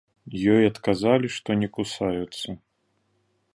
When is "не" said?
1.61-1.69